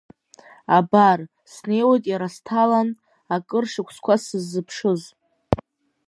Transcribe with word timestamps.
Абар, 0.77 1.19
снеиуеит 1.51 2.03
иара 2.11 2.27
сҭалан, 2.35 2.89
акыр 3.35 3.65
шықәса 3.71 4.15
сыззыԥшыз! 4.25 5.01